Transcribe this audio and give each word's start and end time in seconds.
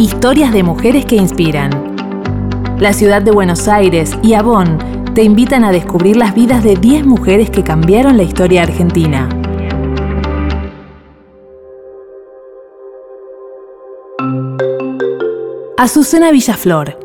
Historias 0.00 0.50
de 0.54 0.62
mujeres 0.62 1.04
que 1.04 1.16
inspiran. 1.16 1.70
La 2.78 2.94
ciudad 2.94 3.20
de 3.20 3.32
Buenos 3.32 3.68
Aires 3.68 4.16
y 4.22 4.32
Avon 4.32 4.78
te 5.14 5.22
invitan 5.22 5.62
a 5.62 5.72
descubrir 5.72 6.16
las 6.16 6.34
vidas 6.34 6.64
de 6.64 6.74
10 6.74 7.04
mujeres 7.04 7.50
que 7.50 7.62
cambiaron 7.62 8.16
la 8.16 8.22
historia 8.22 8.62
argentina. 8.62 9.28
Azucena 15.76 16.30
Villaflor. 16.30 16.98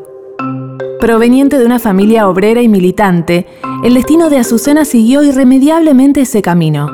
Proveniente 0.98 1.58
de 1.58 1.66
una 1.66 1.78
familia 1.78 2.30
obrera 2.30 2.62
y 2.62 2.68
militante, 2.68 3.46
el 3.84 3.92
destino 3.92 4.30
de 4.30 4.38
Azucena 4.38 4.86
siguió 4.86 5.22
irremediablemente 5.22 6.22
ese 6.22 6.40
camino. 6.40 6.88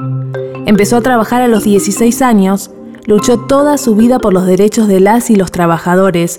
Empezó 0.66 0.96
a 0.96 1.02
trabajar 1.02 1.42
a 1.42 1.48
los 1.48 1.62
16 1.62 2.22
años, 2.22 2.72
luchó 3.06 3.38
toda 3.38 3.78
su 3.78 3.94
vida 3.94 4.18
por 4.18 4.32
los 4.32 4.46
derechos 4.46 4.88
de 4.88 5.00
las 5.00 5.30
y 5.30 5.36
los 5.36 5.50
trabajadores 5.50 6.38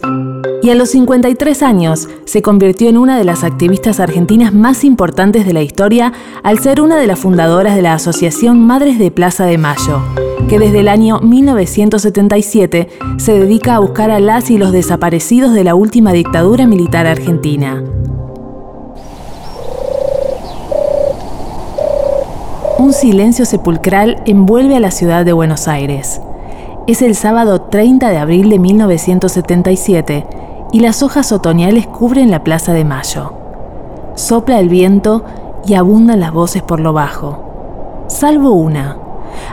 y 0.61 0.69
a 0.69 0.75
los 0.75 0.91
53 0.91 1.61
años 1.61 2.07
se 2.25 2.41
convirtió 2.41 2.87
en 2.87 2.97
una 2.97 3.17
de 3.17 3.25
las 3.25 3.43
activistas 3.43 3.99
argentinas 3.99 4.53
más 4.53 4.85
importantes 4.85 5.45
de 5.45 5.51
la 5.51 5.61
historia 5.61 6.13
al 6.41 6.59
ser 6.59 6.79
una 6.79 6.97
de 6.97 7.05
las 7.05 7.19
fundadoras 7.19 7.75
de 7.75 7.81
la 7.81 7.93
Asociación 7.93 8.65
Madres 8.65 8.97
de 8.97 9.11
Plaza 9.11 9.45
de 9.45 9.57
Mayo, 9.57 10.01
que 10.47 10.59
desde 10.59 10.79
el 10.79 10.87
año 10.87 11.19
1977 11.19 12.87
se 13.17 13.33
dedica 13.37 13.75
a 13.75 13.79
buscar 13.79 14.09
a 14.09 14.21
las 14.21 14.49
y 14.49 14.57
los 14.57 14.71
desaparecidos 14.71 15.53
de 15.53 15.65
la 15.65 15.75
última 15.75 16.13
dictadura 16.13 16.65
militar 16.65 17.07
argentina. 17.07 17.83
Un 22.79 22.93
silencio 22.93 23.45
sepulcral 23.45 24.23
envuelve 24.25 24.77
a 24.77 24.79
la 24.79 24.91
ciudad 24.91 25.25
de 25.25 25.33
Buenos 25.33 25.67
Aires. 25.67 26.21
Es 26.85 27.01
el 27.01 27.15
sábado 27.15 27.61
30 27.61 28.09
de 28.09 28.17
abril 28.17 28.49
de 28.49 28.59
1977 28.59 30.27
y 30.73 30.81
las 30.81 31.01
hojas 31.01 31.31
otoñales 31.31 31.87
cubren 31.87 32.29
la 32.29 32.43
Plaza 32.43 32.73
de 32.73 32.83
Mayo. 32.83 33.31
Sopla 34.15 34.59
el 34.59 34.67
viento 34.67 35.23
y 35.65 35.75
abundan 35.75 36.19
las 36.19 36.33
voces 36.33 36.61
por 36.61 36.81
lo 36.81 36.91
bajo. 36.91 38.03
Salvo 38.07 38.51
una. 38.51 38.97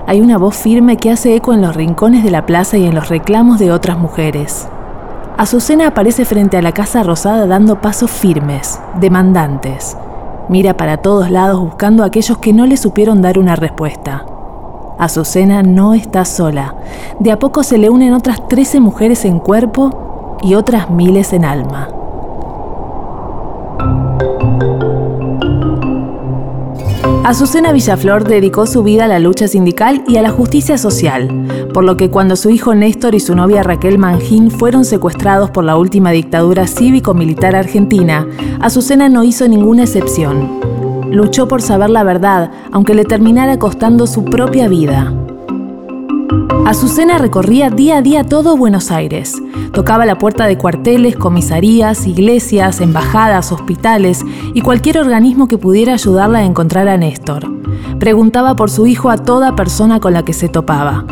Hay 0.08 0.20
una 0.20 0.38
voz 0.38 0.56
firme 0.56 0.96
que 0.96 1.12
hace 1.12 1.36
eco 1.36 1.52
en 1.52 1.60
los 1.60 1.76
rincones 1.76 2.24
de 2.24 2.32
la 2.32 2.46
plaza 2.46 2.78
y 2.78 2.86
en 2.86 2.96
los 2.96 3.08
reclamos 3.08 3.60
de 3.60 3.70
otras 3.70 3.96
mujeres. 3.96 4.66
Azucena 5.36 5.86
aparece 5.86 6.24
frente 6.24 6.56
a 6.56 6.62
la 6.62 6.72
Casa 6.72 7.04
Rosada 7.04 7.46
dando 7.46 7.80
pasos 7.80 8.10
firmes, 8.10 8.80
demandantes. 8.98 9.96
Mira 10.48 10.76
para 10.76 10.96
todos 10.96 11.30
lados 11.30 11.60
buscando 11.60 12.02
a 12.02 12.06
aquellos 12.06 12.38
que 12.38 12.52
no 12.52 12.66
le 12.66 12.76
supieron 12.76 13.22
dar 13.22 13.38
una 13.38 13.54
respuesta. 13.54 14.26
Azucena 15.00 15.62
no 15.62 15.94
está 15.94 16.26
sola. 16.26 16.74
De 17.20 17.32
a 17.32 17.38
poco 17.38 17.62
se 17.62 17.78
le 17.78 17.88
unen 17.88 18.12
otras 18.12 18.46
13 18.48 18.80
mujeres 18.80 19.24
en 19.24 19.38
cuerpo 19.38 20.38
y 20.42 20.54
otras 20.54 20.90
miles 20.90 21.32
en 21.32 21.46
alma. 21.46 21.88
Azucena 27.24 27.72
Villaflor 27.72 28.24
dedicó 28.24 28.66
su 28.66 28.82
vida 28.82 29.06
a 29.06 29.08
la 29.08 29.18
lucha 29.18 29.48
sindical 29.48 30.04
y 30.06 30.18
a 30.18 30.22
la 30.22 30.30
justicia 30.30 30.76
social, 30.76 31.68
por 31.72 31.84
lo 31.84 31.96
que 31.96 32.10
cuando 32.10 32.36
su 32.36 32.50
hijo 32.50 32.74
Néstor 32.74 33.14
y 33.14 33.20
su 33.20 33.34
novia 33.34 33.62
Raquel 33.62 33.96
Mangín 33.96 34.50
fueron 34.50 34.84
secuestrados 34.84 35.50
por 35.50 35.64
la 35.64 35.78
última 35.78 36.10
dictadura 36.10 36.66
cívico-militar 36.66 37.56
argentina, 37.56 38.26
Azucena 38.60 39.08
no 39.08 39.24
hizo 39.24 39.48
ninguna 39.48 39.84
excepción. 39.84 40.69
Luchó 41.12 41.48
por 41.48 41.60
saber 41.60 41.90
la 41.90 42.04
verdad, 42.04 42.52
aunque 42.70 42.94
le 42.94 43.04
terminara 43.04 43.58
costando 43.58 44.06
su 44.06 44.24
propia 44.24 44.68
vida. 44.68 45.12
Azucena 46.64 47.18
recorría 47.18 47.68
día 47.68 47.96
a 47.96 48.02
día 48.02 48.22
todo 48.22 48.56
Buenos 48.56 48.92
Aires. 48.92 49.42
Tocaba 49.72 50.06
la 50.06 50.18
puerta 50.18 50.46
de 50.46 50.56
cuarteles, 50.56 51.16
comisarías, 51.16 52.06
iglesias, 52.06 52.80
embajadas, 52.80 53.50
hospitales 53.50 54.24
y 54.54 54.60
cualquier 54.60 54.98
organismo 54.98 55.48
que 55.48 55.58
pudiera 55.58 55.94
ayudarla 55.94 56.38
a 56.38 56.44
encontrar 56.44 56.86
a 56.86 56.96
Néstor. 56.96 57.50
Preguntaba 57.98 58.54
por 58.54 58.70
su 58.70 58.86
hijo 58.86 59.10
a 59.10 59.18
toda 59.18 59.56
persona 59.56 59.98
con 59.98 60.12
la 60.12 60.24
que 60.24 60.32
se 60.32 60.48
topaba. 60.48 61.04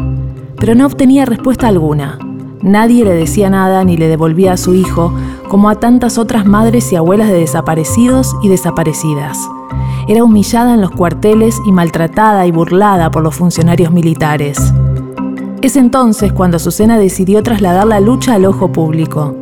Pero 0.61 0.77
no 0.77 0.87
obtenía 0.87 1.25
respuesta 1.25 1.67
alguna. 1.67 2.21
Nadie 2.63 3.05
le 3.05 3.15
decía 3.15 3.51
nada 3.51 3.83
ni 3.83 3.97
le 3.97 4.07
devolvía 4.07 4.53
a 4.53 4.57
su 4.57 4.75
hijo, 4.75 5.13
como 5.49 5.71
a 5.71 5.81
tantas 5.81 6.19
otras 6.19 6.47
madres 6.47 6.93
y 6.93 6.97
abuelas 6.97 7.29
de 7.29 7.41
desaparecidos 7.41 8.37
y 8.43 8.49
desaparecidas 8.49 9.49
era 10.09 10.25
humillada 10.25 10.73
en 10.73 10.81
los 10.81 10.91
cuarteles 10.91 11.57
y 11.67 11.71
maltratada 11.71 12.47
y 12.47 12.51
burlada 12.51 13.11
por 13.11 13.23
los 13.23 13.35
funcionarios 13.35 13.93
militares. 13.93 14.59
Es 15.61 15.77
entonces 15.77 16.33
cuando 16.33 16.57
Azucena 16.57 16.99
decidió 16.99 17.43
trasladar 17.43 17.87
la 17.87 18.01
lucha 18.01 18.35
al 18.35 18.47
ojo 18.47 18.73
público. 18.73 19.37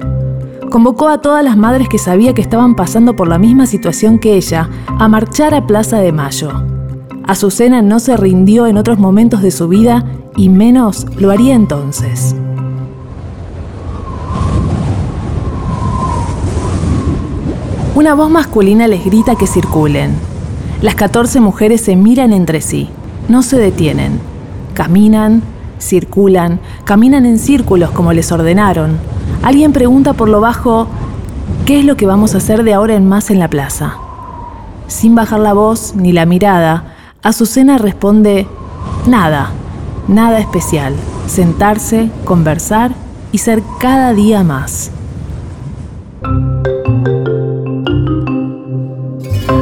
Convocó 0.69 1.09
a 1.09 1.21
todas 1.21 1.44
las 1.44 1.56
madres 1.56 1.88
que 1.88 1.99
sabía 1.99 2.34
que 2.34 2.43
estaban 2.43 2.75
pasando 2.75 3.15
por 3.15 3.28
la 3.28 3.38
misma 3.38 3.66
situación 3.66 4.19
que 4.19 4.34
ella 4.34 4.69
a 4.87 5.09
marchar 5.09 5.54
a 5.54 5.66
Plaza 5.66 5.99
de 5.99 6.10
Mayo. 6.10 6.50
Azucena 7.25 7.81
no 7.81 8.00
se 8.00 8.16
rindió 8.16 8.66
en 8.66 8.77
otros 8.77 8.98
momentos 8.98 9.43
de 9.43 9.53
su 9.53 9.69
vida 9.69 10.04
y 10.37 10.48
menos 10.48 11.06
lo 11.16 11.31
haría 11.31 11.54
entonces. 11.54 12.34
Una 17.94 18.15
voz 18.15 18.31
masculina 18.31 18.88
les 18.88 19.04
grita 19.04 19.37
que 19.37 19.47
circulen. 19.47 20.35
Las 20.82 20.94
14 20.94 21.41
mujeres 21.41 21.81
se 21.81 21.97
miran 21.97 22.34
entre 22.34 22.60
sí, 22.60 22.91
no 23.28 23.42
se 23.42 23.59
detienen, 23.59 24.20
caminan, 24.75 25.42
circulan, 25.78 26.60
caminan 26.84 27.25
en 27.25 27.38
círculos 27.38 27.91
como 27.91 28.12
les 28.12 28.31
ordenaron. 28.31 28.98
Alguien 29.42 29.72
pregunta 29.72 30.12
por 30.12 30.28
lo 30.28 30.42
bajo, 30.42 30.86
¿qué 31.65 31.78
es 31.78 31.84
lo 31.86 31.97
que 31.97 32.06
vamos 32.06 32.34
a 32.34 32.38
hacer 32.38 32.62
de 32.62 32.75
ahora 32.75 32.94
en 32.94 33.09
más 33.09 33.31
en 33.31 33.38
la 33.38 33.48
plaza? 33.48 33.97
Sin 34.86 35.15
bajar 35.15 35.41
la 35.41 35.54
voz 35.54 35.94
ni 35.97 36.12
la 36.12 36.26
mirada, 36.26 36.94
Azucena 37.22 37.78
responde, 37.78 38.47
nada, 39.06 39.53
nada 40.09 40.38
especial, 40.38 40.94
sentarse, 41.26 42.10
conversar 42.25 42.92
y 43.32 43.38
ser 43.38 43.62
cada 43.81 44.12
día 44.12 44.44
más. 44.44 44.91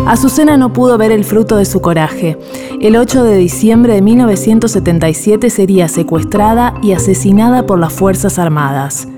Azucena 0.07 0.59
no 0.59 0.71
pudo 0.71 0.99
ver 0.99 1.11
el 1.13 1.25
fruto 1.25 1.57
de 1.57 1.65
su 1.65 1.81
coraje. 1.81 2.39
El 2.81 2.97
8 2.97 3.25
de 3.25 3.37
diciembre 3.37 3.95
de 3.95 4.03
1977 4.03 5.49
sería 5.49 5.89
secuestrada 5.89 6.75
y 6.83 6.93
asesinada 6.93 7.65
por 7.65 7.79
las 7.79 7.95
Fuerzas 7.95 8.39
Armadas. 8.39 9.09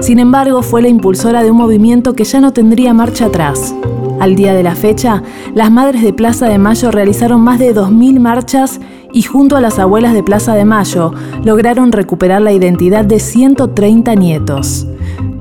Sin 0.00 0.18
embargo, 0.18 0.62
fue 0.62 0.82
la 0.82 0.88
impulsora 0.88 1.44
de 1.44 1.52
un 1.52 1.58
movimiento 1.58 2.14
que 2.14 2.24
ya 2.24 2.40
no 2.40 2.52
tendría 2.52 2.92
marcha 2.92 3.26
atrás. 3.26 3.72
Al 4.18 4.34
día 4.34 4.52
de 4.52 4.64
la 4.64 4.74
fecha, 4.74 5.22
las 5.54 5.70
madres 5.70 6.02
de 6.02 6.12
Plaza 6.12 6.48
de 6.48 6.58
Mayo 6.58 6.90
realizaron 6.90 7.40
más 7.40 7.60
de 7.60 7.72
2.000 7.72 8.18
marchas 8.18 8.80
y 9.12 9.22
junto 9.22 9.56
a 9.56 9.60
las 9.60 9.78
abuelas 9.78 10.12
de 10.12 10.24
Plaza 10.24 10.54
de 10.54 10.64
Mayo 10.64 11.12
lograron 11.44 11.92
recuperar 11.92 12.42
la 12.42 12.52
identidad 12.52 13.04
de 13.04 13.20
130 13.20 14.16
nietos. 14.16 14.88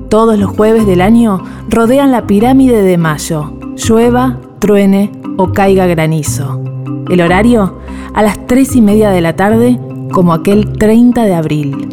Todos 0.09 0.37
los 0.37 0.51
jueves 0.51 0.85
del 0.85 1.01
año 1.01 1.43
rodean 1.69 2.11
la 2.11 2.27
pirámide 2.27 2.83
de 2.83 2.97
Mayo, 2.97 3.53
llueva, 3.77 4.37
truene 4.61 5.11
o 5.37 5.51
caiga 5.51 5.87
granizo. 5.87 6.61
El 7.09 7.19
horario 7.19 7.79
a 8.13 8.21
las 8.21 8.45
3 8.45 8.75
y 8.75 8.81
media 8.81 9.09
de 9.09 9.19
la 9.19 9.35
tarde 9.35 9.79
como 10.13 10.33
aquel 10.33 10.77
30 10.77 11.23
de 11.23 11.33
abril. 11.33 11.89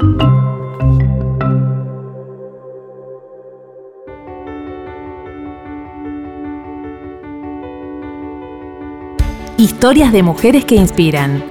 Historias 9.56 10.12
de 10.12 10.22
mujeres 10.22 10.66
que 10.66 10.76
inspiran. 10.76 11.42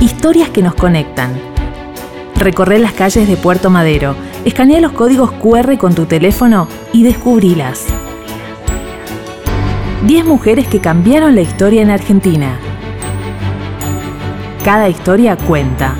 Historias 0.00 0.48
que 0.48 0.62
nos 0.62 0.74
conectan. 0.74 1.32
Recorre 2.36 2.78
las 2.78 2.94
calles 2.94 3.28
de 3.28 3.36
Puerto 3.36 3.68
Madero, 3.68 4.16
escanea 4.46 4.80
los 4.80 4.92
códigos 4.92 5.30
QR 5.32 5.76
con 5.76 5.94
tu 5.94 6.06
teléfono 6.06 6.66
y 6.92 7.02
descubrilas. 7.02 7.86
10 10.06 10.24
mujeres 10.24 10.66
que 10.66 10.80
cambiaron 10.80 11.36
la 11.36 11.42
historia 11.42 11.80
en 11.80 11.90
Argentina. 11.90 12.58
Cada 14.64 14.88
historia 14.88 15.36
cuenta. 15.36 15.94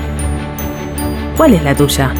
¿Cuál 1.37 1.53
es 1.53 1.63
la 1.63 1.73
tuya? 1.73 2.13